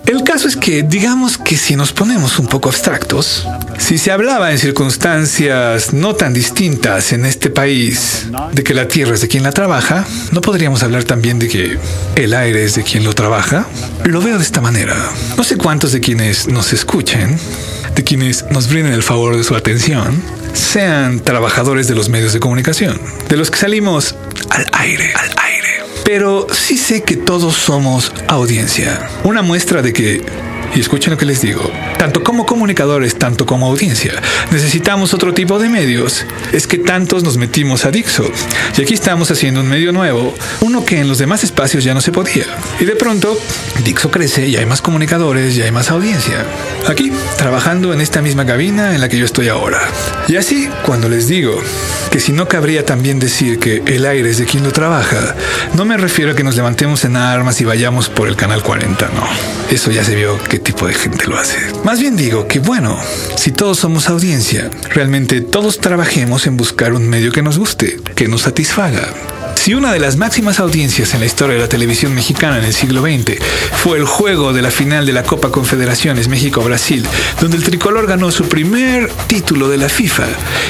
El 0.07 0.25
caso 0.25 0.49
es 0.49 0.57
que, 0.57 0.83
digamos 0.83 1.39
que 1.39 1.57
si 1.57 1.77
nos 1.77 1.93
ponemos 1.93 2.39
un 2.39 2.47
poco 2.47 2.69
abstractos, 2.69 3.47
si 3.79 3.99
se 3.99 4.11
hablaba 4.11 4.53
en 4.53 4.59
circunstancias 4.59 5.93
no 5.93 6.15
tan 6.15 6.33
distintas 6.33 7.13
en 7.13 7.27
este 7.27 7.51
país 7.51 8.29
de 8.53 8.63
que 8.63 8.75
la 8.75 8.89
tierra 8.89 9.15
es 9.15 9.21
de 9.21 9.29
quien 9.29 9.43
la 9.43 9.53
trabaja, 9.53 10.05
¿no 10.33 10.41
podríamos 10.41 10.83
hablar 10.83 11.05
también 11.05 11.39
de 11.39 11.49
que 11.49 11.79
el 12.15 12.35
aire 12.35 12.65
es 12.65 12.75
de 12.75 12.83
quien 12.83 13.05
lo 13.05 13.15
trabaja? 13.15 13.67
Lo 14.05 14.21
veo 14.21 14.39
de 14.39 14.45
esta 14.45 14.61
manera. 14.61 14.95
No 15.37 15.45
sé 15.45 15.57
cuántos 15.57 15.93
de 15.93 16.01
quienes 16.01 16.49
nos 16.49 16.73
escuchen, 16.73 17.39
de 17.95 18.05
quienes 18.05 18.45
nos 18.51 18.69
brinden 18.69 18.93
el 18.93 19.03
favor 19.03 19.37
de 19.37 19.45
su 19.45 19.55
atención, 19.55 20.23
sean 20.55 21.21
trabajadores 21.21 21.89
de 21.89 21.95
los 21.95 22.09
medios 22.09 22.33
de 22.33 22.41
comunicación, 22.41 23.01
de 23.29 23.37
los 23.37 23.51
que 23.51 23.59
salimos 23.59 24.15
al 24.51 24.67
aire, 24.73 25.13
al 25.15 25.29
aire. 25.29 25.82
Pero 26.05 26.47
sí 26.53 26.77
sé 26.77 27.03
que 27.03 27.17
todos 27.17 27.55
somos 27.55 28.13
audiencia. 28.29 29.09
Una 29.25 29.43
muestra 29.43 29.83
de 29.83 29.93
que, 29.93 30.23
y 30.75 30.81
escuchen 30.81 31.13
lo 31.13 31.17
que 31.17 31.27
les 31.27 31.41
digo, 31.41 31.63
tanto 32.03 32.25
como 32.25 32.47
comunicadores, 32.47 33.15
tanto 33.15 33.47
como 33.47 33.67
audiencia. 33.67 34.21
Necesitamos 34.51 35.15
otro 35.15 35.33
tipo 35.33 35.61
de 35.61 35.69
medios. 35.69 36.27
Es 36.51 36.67
que 36.67 36.79
tantos 36.79 37.23
nos 37.23 37.37
metimos 37.37 37.85
a 37.85 37.93
Dixo. 37.93 38.29
Y 38.77 38.83
aquí 38.83 38.95
estamos 38.95 39.31
haciendo 39.31 39.61
un 39.61 39.69
medio 39.69 39.93
nuevo, 39.93 40.35
uno 40.63 40.85
que 40.85 40.99
en 40.99 41.07
los 41.07 41.19
demás 41.19 41.45
espacios 41.45 41.85
ya 41.85 41.95
no 41.95 42.01
se 42.01 42.11
podía. 42.11 42.47
Y 42.81 42.87
de 42.87 42.97
pronto, 42.97 43.39
Dixo 43.85 44.11
crece 44.11 44.49
y 44.49 44.57
hay 44.57 44.67
más 44.67 44.83
comunicadores 44.83 45.57
y 45.57 45.63
hay 45.63 45.71
más 45.71 45.93
audiencia. 45.93 46.45
Aquí, 46.89 47.13
trabajando 47.39 47.93
en 47.93 48.01
esta 48.01 48.21
misma 48.21 48.45
cabina 48.45 48.97
en 48.97 49.01
la 49.01 49.09
que 49.09 49.19
yo 49.19 49.25
estoy 49.25 49.47
ahora. 49.47 49.81
Y 50.27 50.35
así, 50.35 50.69
cuando 50.85 51.09
les 51.09 51.29
digo 51.29 51.57
que 52.11 52.19
si 52.19 52.33
no 52.33 52.49
cabría 52.49 52.85
también 52.85 53.21
decir 53.21 53.61
que 53.61 53.85
el 53.87 54.07
aire 54.07 54.29
es 54.29 54.39
de 54.39 54.45
quien 54.45 54.65
lo 54.65 54.73
trabaja, 54.73 55.37
no 55.75 55.85
me 55.85 55.97
refiero 55.97 56.33
a 56.33 56.35
que 56.35 56.43
nos 56.43 56.57
levantemos 56.57 57.05
en 57.05 57.15
armas 57.15 57.61
y 57.61 57.65
vayamos 57.65 58.09
por 58.09 58.27
el 58.27 58.35
canal 58.35 58.65
40, 58.65 59.09
no. 59.15 59.63
Eso 59.71 59.91
ya 59.91 60.05
se 60.05 60.17
vio 60.17 60.39
qué 60.51 60.59
tipo 60.59 60.87
de 60.87 60.95
gente 60.95 61.27
lo 61.29 61.39
hace. 61.39 61.59
Más 61.93 62.01
bien 62.01 62.17
digo 62.17 62.49
que 62.49 62.59
bueno, 62.59 62.99
si 63.37 63.53
todos 63.53 63.81
somos 63.81 64.09
audiencia, 64.09 64.71
realmente 64.95 65.43
todos 65.43 65.79
trabajemos 65.79 66.47
en 66.47 66.57
buscar 66.57 66.95
un 66.95 67.07
medio 67.07 67.33
que 67.33 67.43
nos 67.43 67.59
guste, 67.59 68.01
que 68.17 68.29
nos 68.29 68.41
satisfaga. 68.41 69.13
Si 69.57 69.75
una 69.75 69.93
de 69.93 70.01
las 70.01 70.17
máximas 70.17 70.59
audiencias 70.59 71.13
en 71.13 71.21
la 71.21 71.27
historia 71.27 71.57
de 71.57 71.61
la 71.61 71.69
televisión 71.69 72.15
mexicana 72.15 72.59
en 72.59 72.65
el 72.65 72.73
siglo 72.73 73.03
XX 73.03 73.37
fue 73.73 73.99
el 73.99 74.07
juego 74.07 74.55
de 74.55 74.63
la 74.63 74.71
final 74.71 75.05
de 75.05 75.13
la 75.13 75.23
Copa 75.23 75.51
Confederaciones 75.51 76.29
México-Brasil, 76.29 77.05
donde 77.43 77.59
el 77.59 77.63
tricolor 77.63 78.07
ganó 78.07 78.31
su 78.31 78.49
primer 78.49 79.11
título 79.27 79.69
de 79.69 79.77
la 79.77 79.91
FIFA, 79.91 80.25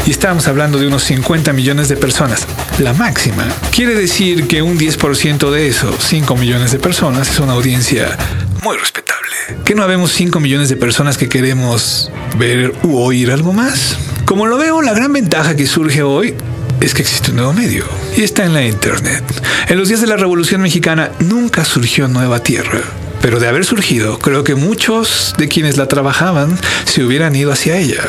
y 0.05 0.11
estábamos 0.11 0.49
hablando 0.49 0.79
de 0.79 0.89
unos 0.89 1.05
50 1.05 1.53
millones 1.53 1.89
de 1.89 1.97
personas, 1.97 2.49
la 2.81 2.95
máxima, 2.95 3.47
quiere 3.71 3.95
decir 3.95 4.49
que 4.49 4.61
un 4.61 4.77
10% 4.77 5.51
de 5.53 5.69
eso, 5.69 5.95
5 5.97 6.35
millones 6.35 6.73
de 6.73 6.81
personas, 6.81 7.31
es 7.31 7.39
una 7.39 7.53
audiencia 7.53 8.19
muy 8.63 8.77
respetable. 8.77 9.37
¿Que 9.65 9.75
no 9.75 9.83
habemos 9.83 10.13
5 10.13 10.39
millones 10.41 10.69
de 10.69 10.77
personas 10.77 11.19
que 11.19 11.29
queremos 11.29 12.11
ver 12.39 12.73
u 12.83 12.99
oír 12.99 13.31
algo 13.31 13.53
más? 13.53 13.99
Como 14.25 14.47
lo 14.47 14.57
veo, 14.57 14.83
la 14.83 14.93
gran 14.93 15.13
ventaja 15.13 15.57
que 15.57 15.67
surge 15.67 16.03
hoy 16.03 16.35
es 16.81 16.95
que 16.95 17.03
existe 17.03 17.31
un 17.31 17.39
nuevo 17.39 17.53
medio 17.53 17.85
y 18.17 18.23
está 18.23 18.45
en 18.45 18.55
la 18.55 18.65
Internet. 18.65 19.25
En 19.69 19.79
los 19.79 19.89
días 19.89 20.01
de 20.01 20.07
la 20.07 20.17
Revolución 20.17 20.63
Mexicana 20.63 21.11
nunca 21.21 21.65
surgió 21.65 22.09
nueva 22.09 22.41
tierra. 22.41 22.81
Pero 23.21 23.39
de 23.39 23.49
haber 23.49 23.65
surgido, 23.65 24.19
creo 24.19 24.43
que 24.43 24.57
muchos 24.57 25.35
de 25.39 25.49
quienes 25.49 25.77
la 25.77 25.87
trabajaban 25.87 26.59
se 26.85 27.05
hubieran 27.05 27.37
ido 27.37 27.53
hacia 27.53 27.77
ella, 27.77 28.03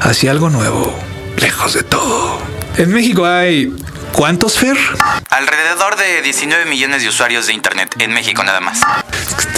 hacia 0.00 0.30
algo 0.30 0.50
nuevo, 0.50 0.96
lejos 1.38 1.74
de 1.74 1.82
todo. 1.82 2.40
En 2.76 2.92
México 2.92 3.26
hay... 3.26 3.72
¿Cuántos, 4.12 4.58
Fer? 4.58 4.76
Alrededor 5.30 5.96
de 5.96 6.20
19 6.22 6.66
millones 6.66 7.02
de 7.02 7.08
usuarios 7.08 7.46
de 7.46 7.54
Internet 7.54 7.94
en 7.98 8.12
México 8.12 8.44
nada 8.44 8.60
más. 8.60 8.80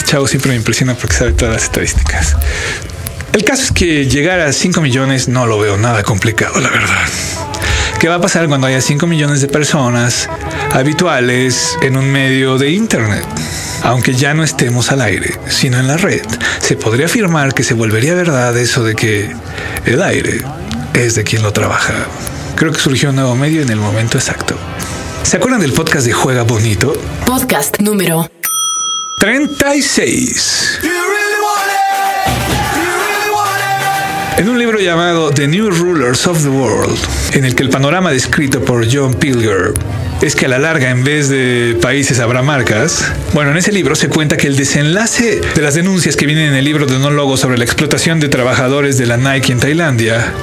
Chavo 0.05 0.29
siempre 0.29 0.51
me 0.51 0.57
impresiona 0.57 0.95
porque 0.95 1.17
sabe 1.17 1.33
todas 1.33 1.55
las 1.55 1.65
estadísticas. 1.65 2.37
El 3.33 3.45
caso 3.45 3.65
es 3.65 3.73
que 3.73 4.07
llegar 4.07 4.41
a 4.41 4.53
5 4.53 4.81
millones 4.81 5.29
no 5.29 5.47
lo 5.47 5.59
veo 5.59 5.77
nada 5.77 6.03
complicado, 6.03 6.61
la 6.61 6.71
verdad. 6.71 7.09
¿Qué 7.99 8.09
va 8.09 8.17
a 8.17 8.21
pasar 8.21 8.47
cuando 8.49 8.67
haya 8.67 8.81
5 8.81 9.07
millones 9.07 9.41
de 9.41 9.49
personas 9.49 10.29
habituales 10.73 11.77
en 11.83 11.97
un 11.97 12.11
medio 12.11 12.59
de 12.59 12.71
Internet? 12.71 13.25
Aunque 13.83 14.15
ya 14.15 14.35
no 14.35 14.45
estemos 14.45 14.93
al 14.93 15.01
aire, 15.01 15.35
sino 15.49 15.79
en 15.79 15.89
la 15.89 15.97
red, 15.97 16.23
se 16.61 16.77
podría 16.77 17.07
afirmar 17.07 17.55
que 17.55 17.65
se 17.65 17.75
volvería 17.75 18.15
verdad 18.15 18.57
eso 18.57 18.85
de 18.85 18.95
que 18.95 19.35
el 19.87 20.03
aire 20.03 20.43
es 20.93 21.15
de 21.15 21.25
quien 21.25 21.43
lo 21.43 21.53
trabaja. 21.53 21.95
Creo 22.57 22.73
que 22.73 22.79
surgió 22.79 23.11
un 23.11 23.17
nuevo 23.17 23.35
medio 23.35 23.63
en 23.63 23.71
el 23.71 23.79
momento 23.79 24.19
exacto. 24.19 24.57
¿Se 25.23 25.39
acuerdan 25.39 25.61
del 25.61 25.73
podcast 25.73 26.07
de 26.07 26.13
Juega 26.13 26.43
Bonito? 26.43 26.93
Podcast 27.27 27.81
número 27.81 28.29
36. 29.25 30.81
En 34.37 34.51
un 34.51 34.59
libro 34.59 34.79
llamado 34.79 35.31
The 35.31 35.49
New 35.49 35.71
Rulers 35.71 36.27
of 36.27 36.43
the 36.43 36.51
World, 36.51 36.99
en 37.33 37.47
el 37.47 37.55
que 37.55 37.63
el 37.63 37.71
panorama 37.71 38.11
descrito 38.11 38.63
por 38.63 38.87
John 38.87 39.15
Pilger 39.15 39.73
es 40.21 40.37
que 40.37 40.45
a 40.45 40.49
la 40.51 40.59
larga 40.59 40.91
en 40.91 41.05
vez 41.05 41.31
de 41.31 41.75
países 41.81 42.21
habrá 42.21 42.43
marcas, 42.43 43.03
bueno, 43.33 43.51
en 43.53 43.57
ese 43.57 43.73
libro 43.73 43.95
se 43.95 44.11
cuenta 44.11 44.37
que 44.37 44.47
el 44.47 44.57
desenlace 44.57 45.41
de 45.41 45.63
las 45.63 45.73
denuncias 45.73 46.17
que 46.17 46.27
vienen 46.27 46.49
en 46.49 46.55
el 46.57 46.65
libro 46.67 46.85
de 46.85 46.99
monólogo 46.99 47.39
sobre 47.39 47.57
la 47.57 47.65
explotación 47.65 48.21
de 48.21 48.29
trabajadores 48.29 48.99
de 48.99 49.07
la 49.07 49.17
Nike 49.17 49.53
en 49.53 49.59
Tailandia 49.59 50.35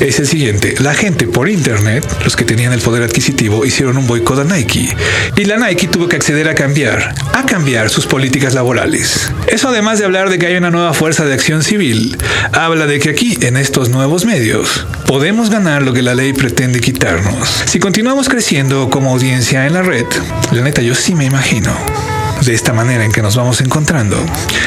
es 0.00 0.18
el 0.18 0.26
siguiente. 0.26 0.74
La 0.80 0.94
gente 0.94 1.26
por 1.26 1.48
internet, 1.48 2.04
los 2.24 2.36
que 2.36 2.44
tenían 2.44 2.72
el 2.72 2.80
poder 2.80 3.02
adquisitivo, 3.02 3.64
hicieron 3.64 3.96
un 3.96 4.06
boicot 4.06 4.38
a 4.38 4.44
Nike. 4.44 4.94
Y 5.36 5.44
la 5.44 5.56
Nike 5.56 5.88
tuvo 5.88 6.08
que 6.08 6.16
acceder 6.16 6.48
a 6.48 6.54
cambiar, 6.54 7.14
a 7.32 7.46
cambiar 7.46 7.90
sus 7.90 8.06
políticas 8.06 8.54
laborales. 8.54 9.30
Eso 9.46 9.68
además 9.68 9.98
de 9.98 10.04
hablar 10.04 10.30
de 10.30 10.38
que 10.38 10.46
hay 10.46 10.56
una 10.56 10.70
nueva 10.70 10.94
fuerza 10.94 11.24
de 11.24 11.34
acción 11.34 11.62
civil, 11.62 12.16
habla 12.52 12.86
de 12.86 12.98
que 12.98 13.10
aquí, 13.10 13.38
en 13.40 13.56
estos 13.56 13.88
nuevos 13.88 14.24
medios, 14.24 14.86
podemos 15.06 15.50
ganar 15.50 15.82
lo 15.82 15.92
que 15.92 16.02
la 16.02 16.14
ley 16.14 16.32
pretende 16.32 16.80
quitarnos. 16.80 17.64
Si 17.66 17.78
continuamos 17.78 18.28
creciendo 18.28 18.90
como 18.90 19.10
audiencia 19.12 19.66
en 19.66 19.74
la 19.74 19.82
red, 19.82 20.06
la 20.52 20.62
neta 20.62 20.82
yo 20.82 20.94
sí 20.94 21.14
me 21.14 21.24
imagino 21.24 22.15
de 22.44 22.54
esta 22.54 22.72
manera 22.72 23.04
en 23.04 23.12
que 23.12 23.22
nos 23.22 23.36
vamos 23.36 23.60
encontrando, 23.60 24.16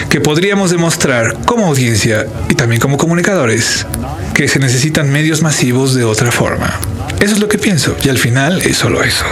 que 0.10 0.22
podríamos 0.22 0.72
demostrar 0.72 1.38
como 1.46 1.68
audiencia 1.68 2.28
y 2.50 2.56
también 2.56 2.82
como 2.82 2.98
comunicadores 2.98 3.86
que 4.34 4.48
se 4.48 4.60
necesitan 4.60 5.10
medios 5.10 5.42
masivos 5.42 5.94
de 5.94 6.04
otra 6.04 6.32
forma. 6.32 6.80
Eso 7.20 7.34
es 7.34 7.40
lo 7.40 7.50
que 7.50 7.58
pienso 7.58 7.96
y 8.04 8.10
al 8.10 8.18
final 8.18 8.62
es 8.62 8.78
solo 8.78 9.04
eso, 9.04 9.26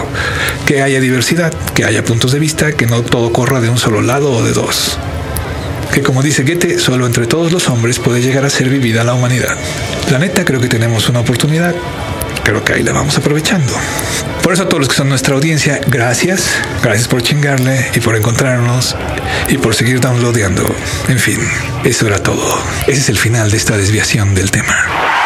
que 0.65 0.81
haya 0.81 0.99
diversidad, 0.99 1.53
que 1.73 1.85
haya 1.85 2.03
puntos 2.03 2.31
de 2.31 2.39
vista, 2.39 2.73
que 2.73 2.85
no 2.85 3.01
todo 3.01 3.31
corra 3.31 3.61
de 3.61 3.69
un 3.69 3.77
solo 3.77 4.01
lado 4.01 4.31
o 4.31 4.43
de 4.43 4.51
dos. 4.51 4.97
Que 5.93 6.01
como 6.03 6.21
dice 6.21 6.43
Goethe, 6.43 6.79
solo 6.79 7.05
entre 7.05 7.25
todos 7.25 7.51
los 7.51 7.69
hombres 7.69 7.99
puede 7.99 8.21
llegar 8.21 8.45
a 8.45 8.49
ser 8.49 8.69
vivida 8.69 9.03
la 9.03 9.13
humanidad. 9.13 9.57
La 10.11 10.19
neta 10.19 10.45
creo 10.45 10.59
que 10.59 10.67
tenemos 10.67 11.09
una 11.09 11.21
oportunidad 11.21 11.73
creo 12.47 12.63
que 12.63 12.71
ahí 12.71 12.83
la 12.83 12.93
vamos 12.93 13.17
aprovechando. 13.17 13.73
Por 14.41 14.53
eso 14.53 14.63
a 14.63 14.69
todos 14.69 14.79
los 14.79 14.87
que 14.87 14.95
son 14.95 15.09
nuestra 15.09 15.35
audiencia, 15.35 15.81
gracias. 15.87 16.49
Gracias 16.81 17.09
por 17.09 17.21
chingarle 17.21 17.91
y 17.93 17.99
por 17.99 18.15
encontrarnos 18.15 18.95
y 19.49 19.57
por 19.57 19.75
seguir 19.75 19.99
downloadando. 19.99 20.63
En 21.09 21.19
fin, 21.19 21.39
eso 21.83 22.07
era 22.07 22.23
todo. 22.23 22.57
Ese 22.87 23.01
es 23.01 23.09
el 23.09 23.17
final 23.17 23.51
de 23.51 23.57
esta 23.57 23.75
desviación 23.75 24.33
del 24.33 24.49
tema. 24.49 25.16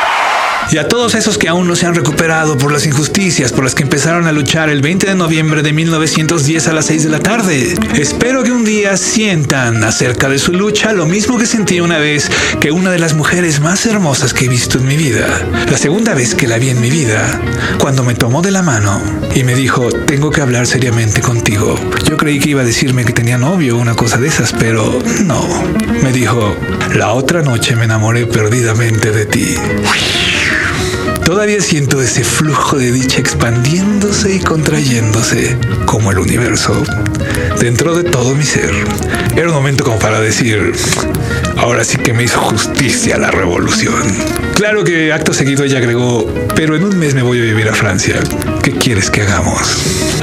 Y 0.72 0.78
a 0.78 0.88
todos 0.88 1.16
esos 1.16 1.38
que 1.38 1.50
aún 1.50 1.68
no 1.68 1.76
se 1.76 1.86
han 1.86 1.96
recuperado 1.96 2.58
por 2.58 2.72
las 2.72 2.86
injusticias 2.86 3.52
por 3.52 3.66
las 3.66 3.76
que 3.76 3.84
empezaron 3.84 4.26
a 4.26 4.32
luchar 4.32 4.70
el 4.70 4.82
20 4.82 5.06
de 5.06 5.16
noviembre 5.16 5.64
de 5.64 5.74
1910 5.74 6.68
a 6.70 6.74
las 6.74 6.86
6 6.86 7.04
de 7.04 7.10
la 7.10 7.20
tarde. 7.20 7.76
Espero 7.96 8.44
que 8.44 8.54
un 8.54 8.64
día 8.64 8.96
sientan 8.96 9.84
acerca 9.84 10.30
de 10.30 10.40
su 10.40 10.54
lucha 10.54 10.94
lo 10.94 11.06
mismo 11.06 11.38
que 11.38 11.46
sentí 11.46 11.82
una 11.82 11.98
vez 11.98 12.32
que 12.62 12.72
una 12.72 12.90
de 12.90 13.00
las 13.00 13.16
mujeres 13.16 13.60
más 13.60 13.86
hermosas 13.86 14.34
que 14.34 14.46
he 14.46 14.48
visto 14.48 14.78
en 14.78 14.88
mi 14.88 14.96
vida. 14.96 15.28
La 15.70 15.78
segunda 15.78 16.14
vez 16.14 16.36
que 16.36 16.48
la 16.48 16.58
vi 16.58 16.70
en 16.70 16.80
mi 16.80 16.90
vida, 16.90 17.42
cuando 17.78 18.04
me 18.04 18.16
tomó 18.16 18.42
de 18.42 18.52
la 18.52 18.62
mano 18.62 19.02
y 19.36 19.44
me 19.44 19.56
dijo, 19.56 19.90
tengo 19.90 20.32
que 20.32 20.40
hablar 20.40 20.68
seriamente 20.68 21.20
contigo. 21.20 21.76
Yo 22.08 22.16
creí 22.16 22.40
que 22.40 22.52
iba 22.52 22.62
a 22.62 22.66
decirme 22.66 23.04
que 23.04 23.12
tenía 23.12 23.38
novio 23.38 23.76
o 23.76 23.82
una 23.82 23.96
cosa 23.96 24.18
de 24.18 24.30
esas, 24.30 24.54
pero 24.54 25.00
no. 25.26 25.46
Me 26.02 26.14
dijo, 26.14 26.56
la 26.96 27.12
otra 27.12 27.42
noche 27.42 27.76
me 27.76 27.84
enamoré 27.84 28.26
perdidamente 28.26 29.12
de 29.12 29.26
ti. 29.26 29.56
Todavía 31.26 31.62
siento 31.62 32.02
ese 32.02 32.24
flujo 32.24 32.78
de 32.78 32.92
dicha 32.92 33.20
expandiéndose 33.20 34.36
y 34.36 34.40
contrayéndose 34.40 35.58
como 35.86 36.12
el 36.12 36.20
universo 36.20 36.74
dentro 37.60 37.96
de 37.96 38.04
todo 38.04 38.36
mi 38.36 38.44
ser. 38.44 38.72
Era 39.36 39.48
un 39.48 39.54
momento 39.54 39.84
como 39.84 40.00
para 40.00 40.20
decir, 40.20 40.74
ahora 41.58 41.84
sí 41.84 41.98
que 41.98 42.14
me 42.14 42.24
hizo 42.24 42.40
justicia 42.40 43.18
la 43.18 43.32
revolución. 43.32 44.04
Claro 44.62 44.84
que 44.84 45.12
acto 45.12 45.34
seguido 45.34 45.64
ella 45.64 45.80
agregó, 45.80 46.32
pero 46.56 46.76
en 46.76 46.84
un 46.84 46.96
mes 46.96 47.16
me 47.16 47.24
voy 47.24 47.40
a 47.40 47.42
vivir 47.42 47.68
a 47.68 47.74
Francia. 47.74 48.20
¿Qué 48.62 48.72
quieres 48.74 49.10
que 49.10 49.22
hagamos? 49.22 49.60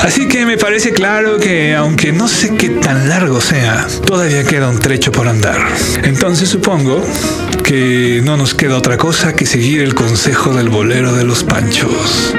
Así 0.01 0.29
que 0.29 0.47
me 0.47 0.57
parece 0.57 0.93
claro 0.93 1.39
que 1.39 1.75
aunque 1.75 2.13
no 2.13 2.29
sé 2.29 2.55
qué 2.55 2.69
tan 2.69 3.09
largo 3.09 3.41
sea, 3.41 3.89
todavía 4.07 4.45
queda 4.45 4.69
un 4.69 4.79
trecho 4.79 5.11
por 5.11 5.27
andar. 5.27 5.59
Entonces 6.05 6.49
supongo 6.49 7.03
que 7.65 8.21
no 8.23 8.37
nos 8.37 8.55
queda 8.55 8.77
otra 8.77 8.97
cosa 8.97 9.35
que 9.35 9.45
seguir 9.45 9.83
el 9.83 9.97
consejo 9.97 10.55
del 10.55 10.69
bolero 10.69 11.17
de 11.17 11.25
los 11.25 11.43
panchos. 11.43 12.33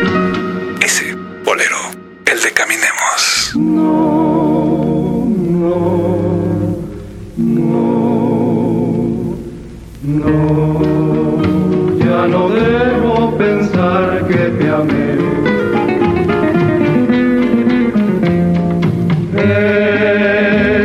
Debo 12.50 13.38
pensar 13.38 14.26
que 14.28 14.44
te 14.58 14.70
amé. 14.70 15.10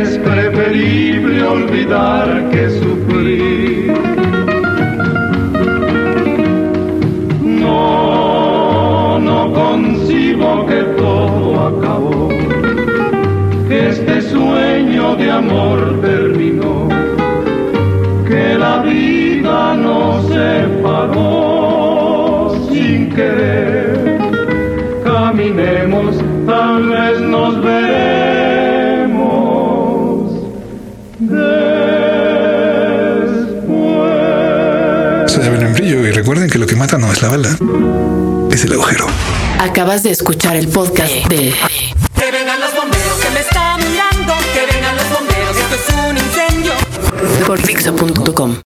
Es 0.01 0.17
preferible 0.19 1.43
olvidar 1.43 2.49
que 2.51 2.69
sufrí. 2.69 3.87
No, 7.41 9.19
no 9.19 9.53
concibo 9.53 10.65
que 10.67 10.81
todo 10.97 11.67
acabó, 11.67 12.29
que 13.67 13.89
este 13.89 14.21
sueño 14.21 15.15
de 15.15 15.31
amor 15.31 15.99
terminó, 16.01 16.87
que 18.27 18.57
la 18.57 18.81
vida 18.81 19.75
querer. 23.15 24.17
Caminemos, 25.03 26.15
tal 26.45 26.89
vez 26.89 27.19
nos 27.21 27.63
veremos. 27.63 27.95
Después. 31.19 31.41
Soy 35.31 35.45
Abel 35.47 35.61
Membrillo 35.61 36.05
y 36.05 36.11
recuerden 36.11 36.49
que 36.49 36.59
lo 36.59 36.67
que 36.67 36.75
mata 36.75 36.97
no 36.97 37.11
es 37.11 37.21
la 37.21 37.29
bala, 37.29 37.57
es 38.51 38.65
el 38.65 38.73
agujero. 38.73 39.07
Acabas 39.59 40.03
de 40.03 40.11
escuchar 40.11 40.57
el 40.57 40.67
podcast 40.67 41.13
de... 41.29 41.53
Que 42.15 42.31
vengan 42.31 42.59
los 42.59 42.75
bomberos, 42.75 43.13
que 43.21 43.29
me 43.33 43.39
está 43.39 43.77
mirando, 43.77 44.33
que 44.53 44.65
vengan 44.73 44.95
los 44.95 45.09
bomberos, 45.09 45.55
esto 45.57 45.75
es 45.75 45.89
un 46.09 46.17
incendio. 46.17 46.73
Por 47.45 47.59
Fixo.com 47.59 48.57